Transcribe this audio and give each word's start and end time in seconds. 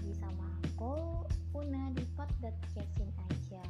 lagi 0.00 0.16
sama 0.16 0.48
aku 0.64 0.96
Una 1.52 1.92
di 1.92 2.00
pod.casing 2.16 3.12
aja. 3.20 3.60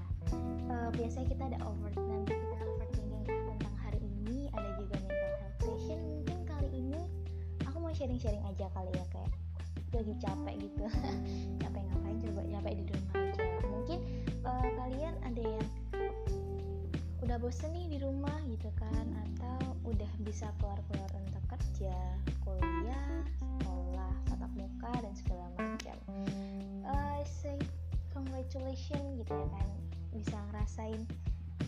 Uh, 0.71 0.87
biasanya 0.95 1.27
kita 1.27 1.43
ada 1.51 1.59
over 1.67 1.91
nanti 1.91 2.38
kita 2.38 2.63
overthinking 2.71 3.27
tentang 3.27 3.75
hari 3.83 3.99
ini 3.99 4.47
ada 4.54 4.79
juga 4.79 4.95
mental 5.03 5.33
health 5.43 5.58
session. 5.58 5.99
Mungkin 5.99 6.38
kali 6.47 6.71
ini 6.71 7.03
aku 7.67 7.83
mau 7.83 7.90
sharing-sharing 7.90 8.47
aja 8.47 8.71
kali 8.71 8.95
ya 8.95 9.03
kayak 9.11 9.33
lagi 9.90 10.15
capek 10.22 10.54
gitu. 10.63 10.87
Capek 11.67 11.83
ngapain 11.83 12.17
coba? 12.22 12.40
Capek 12.47 12.72
di 12.78 12.85
rumah 12.87 13.15
aja. 13.19 13.44
Mungkin 13.67 13.99
uh, 14.47 14.69
kalian 14.78 15.15
ada 15.26 15.42
yang 15.42 15.69
udah 17.27 17.37
bosen 17.42 17.74
nih 17.74 17.91
di 17.91 17.98
rumah 17.98 18.38
gitu 18.47 18.70
kan? 18.78 19.06
Atau 19.27 19.74
udah 19.83 20.10
bisa 20.23 20.47
keluar-keluar 20.62 21.10
untuk 21.19 21.42
kerja 21.51 21.97
kuliah 22.47 23.09
congratulations 28.50 29.22
gitu 29.22 29.30
ya 29.30 29.46
kan. 29.54 29.68
Bisa 30.10 30.36
ngerasain 30.50 31.06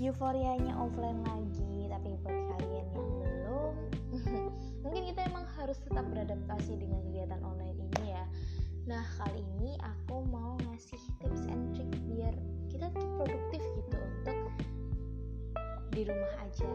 euforianya 0.02 0.74
offline 0.74 1.23
lagi 1.23 1.86
tapi 1.86 2.10
buat 2.27 2.34
kalian 2.34 2.86
yang 2.90 3.06
belum 3.23 3.74
mungkin 4.82 5.02
kita 5.14 5.20
emang 5.30 5.46
harus 5.54 5.78
tetap 5.78 6.02
beradaptasi 6.10 6.74
dengan 6.74 6.98
kegiatan 7.06 7.38
online 7.46 7.78
ini 7.78 8.10
ya. 8.10 8.24
Nah 8.90 9.06
kali 9.14 9.46
ini 9.62 9.78
aku 9.78 10.26
mau 10.26 10.59
ngasih 10.66 10.98
tips 11.23 11.46
and 11.46 11.70
trick 11.78 11.87
biar 12.10 12.34
kita 12.66 12.90
tuh 12.90 13.06
produktif 13.14 13.62
gitu 13.78 13.95
untuk 13.95 14.38
di 15.95 16.02
rumah 16.02 16.34
aja. 16.42 16.70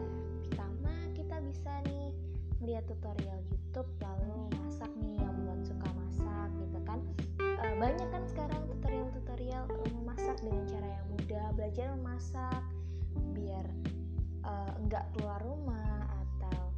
Pertama 0.48 0.94
kita 1.12 1.36
bisa 1.44 1.84
nih 1.84 2.16
melihat 2.64 2.88
tutorial 2.88 3.44
YouTube 3.52 3.90
lalu 4.00 4.48
masak 4.56 4.88
nih 5.04 5.20
yang 5.20 5.36
buat 5.44 5.60
suka 5.68 5.88
masak 6.00 6.48
gitu 6.64 6.78
kan. 6.88 6.98
E, 7.38 7.64
banyak 7.76 8.08
kan 8.08 8.24
sekarang 8.24 8.62
tutorial-tutorial 8.66 9.66
mudah 11.28 11.52
belajar 11.52 11.92
memasak 11.92 12.64
biar 13.36 13.68
uh, 14.48 14.72
keluar 15.12 15.36
rumah 15.44 16.08
atau 16.24 16.72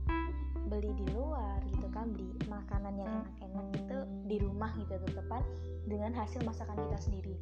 beli 0.67 0.91
di 0.99 1.07
luar 1.15 1.63
gitu 1.71 1.87
kan 1.95 2.11
beli 2.11 2.35
makanan 2.51 2.99
yang 2.99 3.23
enak-enak 3.47 3.67
gitu 3.79 3.99
di 4.27 4.37
rumah 4.43 4.75
gitu 4.75 4.99
tetepan 5.07 5.47
dengan 5.87 6.11
hasil 6.19 6.43
masakan 6.43 6.75
kita 6.83 6.99
sendiri. 6.99 7.39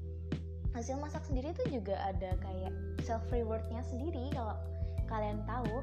Hasil 0.77 1.01
masak 1.01 1.25
sendiri 1.25 1.57
itu 1.57 1.81
juga 1.81 1.97
ada 1.97 2.37
kayak 2.45 2.77
self 3.01 3.25
rewardnya 3.33 3.81
sendiri 3.89 4.29
kalau 4.37 4.61
kalian 5.09 5.41
tahu. 5.49 5.81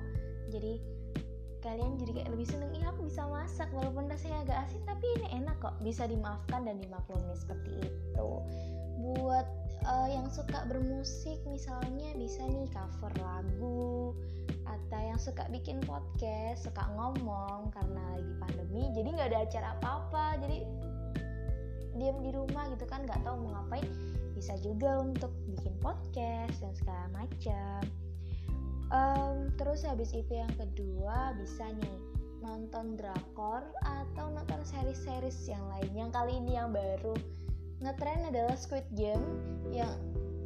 Jadi 0.54 0.78
kalian 1.66 1.98
jadi 2.06 2.22
kayak 2.22 2.38
lebih 2.38 2.46
seneng 2.46 2.70
iya 2.78 2.94
aku 2.94 3.10
bisa 3.10 3.26
masak 3.26 3.74
walaupun 3.74 4.06
rasanya 4.06 4.46
agak 4.46 4.70
asin 4.70 4.85
kok 5.66 5.82
bisa 5.82 6.06
dimaafkan 6.06 6.70
dan 6.70 6.78
dimaklumi 6.78 7.34
seperti 7.34 7.90
itu. 7.90 8.30
Buat 9.02 9.50
uh, 9.90 10.08
yang 10.14 10.30
suka 10.30 10.62
bermusik 10.70 11.42
misalnya 11.50 12.14
bisa 12.14 12.46
nih 12.46 12.70
cover 12.70 13.10
lagu 13.18 14.14
atau 14.70 15.02
yang 15.02 15.18
suka 15.18 15.50
bikin 15.50 15.82
podcast 15.90 16.70
suka 16.70 16.86
ngomong 16.94 17.74
karena 17.74 18.02
lagi 18.14 18.34
pandemi 18.38 18.94
jadi 18.94 19.10
nggak 19.10 19.30
ada 19.34 19.40
acara 19.46 19.68
apa-apa 19.82 20.26
jadi 20.46 20.58
diam 21.98 22.22
di 22.22 22.30
rumah 22.30 22.70
gitu 22.70 22.86
kan 22.86 23.06
nggak 23.10 23.22
tahu 23.26 23.42
mau 23.42 23.58
ngapain 23.58 23.86
bisa 24.38 24.54
juga 24.62 25.00
untuk 25.00 25.32
bikin 25.48 25.74
podcast 25.80 26.60
dan 26.60 26.74
segala 26.76 27.06
macam. 27.16 27.82
Um, 28.94 29.50
terus 29.58 29.82
habis 29.82 30.14
itu 30.14 30.30
yang 30.30 30.52
kedua 30.60 31.34
bisa 31.40 31.66
nih 31.74 31.98
nonton 32.46 32.94
drakor 32.94 33.66
atau 33.82 34.30
nonton 34.30 34.62
series-series 34.62 35.50
yang 35.50 35.66
lain. 35.74 35.92
Yang 35.98 36.10
kali 36.14 36.34
ini 36.38 36.54
yang 36.54 36.70
baru 36.70 37.18
ngetren 37.82 38.30
adalah 38.30 38.54
Squid 38.54 38.86
Game. 38.94 39.26
Yang 39.74 39.98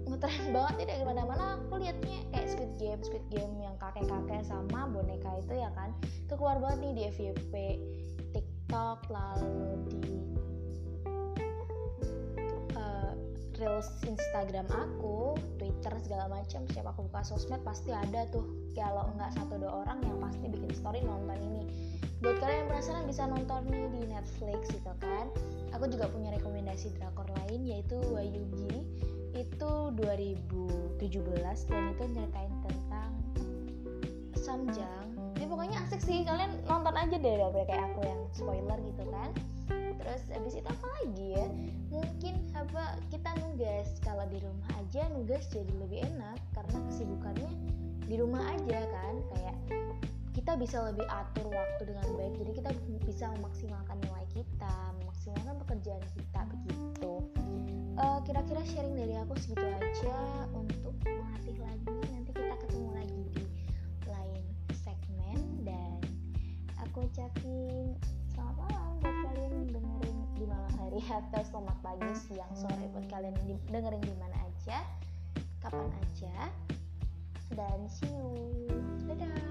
ngetren 0.07 0.47
banget 0.55 0.87
tidak 0.87 0.95
gimana 1.03 1.21
mana 1.27 1.43
aku 1.59 1.83
liatnya 1.83 2.19
kayak 2.31 2.47
Squid 2.47 2.73
Game 2.79 3.01
Squid 3.03 3.25
Game 3.29 3.53
yang 3.59 3.75
kakek-kakek 3.77 4.47
sama 4.47 4.87
boneka 4.87 5.29
itu 5.43 5.53
ya 5.59 5.69
kan? 5.75 5.91
Itu 6.25 6.39
keluar 6.39 6.57
banget 6.63 6.79
nih 6.87 6.93
di 6.95 7.03
FYP 7.11 7.53
TikTok 8.31 8.99
lalu 9.11 9.59
di 9.91 10.15
uh, 12.79 13.13
reels 13.59 13.89
Instagram 14.07 14.65
aku 14.71 15.35
Twitter 15.69 15.93
segala 16.01 16.25
macam 16.33 16.65
siapa 16.73 16.89
aku 16.89 17.05
buka 17.05 17.21
sosmed 17.21 17.61
pasti 17.61 17.93
ada 17.93 18.25
tuh. 18.33 18.41
Kalau 18.73 19.05
nggak 19.13 19.37
satu 19.37 19.61
dua 19.61 19.85
orang 19.85 20.01
yang 20.01 20.17
pasti 20.17 20.49
bikin 20.49 20.73
story 20.73 21.05
nonton 21.05 21.37
ini. 21.37 21.63
Buat 22.25 22.41
kalian 22.41 22.65
yang 22.65 22.69
penasaran 22.73 23.05
bisa 23.05 23.23
nonton 23.29 23.61
nih 23.69 23.85
di 23.93 24.01
Netflix 24.09 24.73
gitu 24.73 24.91
kan. 24.97 25.29
Aku 25.77 25.85
juga 25.85 26.09
punya 26.09 26.33
rekomendasi 26.33 26.97
drakor 26.97 27.29
lain 27.45 27.69
yaitu 27.69 28.01
Wayugi. 28.09 28.81
Itu 29.37 29.93
2017 29.93 31.69
dan 31.69 31.83
itu 31.93 32.03
nyeritain 32.17 32.53
tentang 32.65 33.11
Samjang. 34.33 35.05
Ini 35.37 35.45
pokoknya 35.45 35.77
asik 35.85 36.01
sih 36.01 36.25
kalian 36.25 36.65
nonton 36.65 36.97
aja 36.97 37.15
deh 37.15 37.35
daripada 37.37 37.69
kayak 37.69 37.93
aku 37.93 38.01
yang 38.01 38.21
spoiler 38.33 38.79
gitu 38.81 39.05
kan 39.13 39.29
terus 39.99 40.23
abis 40.31 40.53
itu 40.57 40.69
apa 40.71 40.87
lagi 41.03 41.27
ya? 41.35 41.47
Mungkin 41.91 42.35
apa 42.55 42.97
kita 43.11 43.29
nugas 43.43 43.87
kalau 43.99 44.23
di 44.31 44.39
rumah 44.39 44.69
aja 44.79 45.05
nugas 45.11 45.45
jadi 45.51 45.73
lebih 45.75 46.07
enak 46.07 46.39
karena 46.55 46.77
kesibukannya 46.87 47.51
di 48.09 48.15
rumah 48.17 48.41
aja 48.57 48.79
kan 48.89 49.15
kayak 49.35 49.55
kita 50.33 50.55
bisa 50.55 50.81
lebih 50.87 51.03
atur 51.11 51.51
waktu 51.51 51.83
dengan 51.93 52.07
baik. 52.15 52.33
Jadi 52.39 52.51
kita 52.63 52.69
bisa 53.03 53.25
memaksimalkan 53.37 53.97
nilai 54.01 54.25
kita 54.31 54.75
memaksimalkan 55.03 55.55
pekerjaan 55.67 56.03
kita 56.15 56.39
begitu. 56.47 57.11
Uh, 57.99 58.23
kira-kira 58.23 58.63
sharing 58.63 58.95
dari 58.95 59.19
aku 59.19 59.35
segitu 59.35 59.67
aja 59.67 60.47
untuk 60.55 60.95
melatih 61.03 61.59
lagi. 61.59 61.91
Nanti 62.15 62.31
kita 62.31 62.55
ketemu 62.65 62.89
lagi 62.95 63.21
di 63.35 63.45
lain 64.07 64.43
segmen. 64.71 65.37
Dan 65.67 65.99
aku 66.79 67.03
ucapin 67.03 67.99
selamat 68.31 68.55
malam 68.71 69.18
kalian 69.29 69.69
dengerin 69.69 70.17
di 70.33 70.43
malam 70.49 70.73
hari 70.81 71.01
atau 71.21 71.41
selamat 71.45 71.77
pagi 71.85 72.11
siang 72.17 72.53
sore 72.57 72.85
buat 72.89 73.05
kalian 73.13 73.37
dengerin 73.69 74.01
di 74.01 74.15
mana 74.17 74.37
aja 74.41 74.81
kapan 75.61 75.89
aja. 76.01 76.49
Dan 77.53 77.89
see 77.89 78.09
you. 78.09 78.77
Dadah 79.09 79.48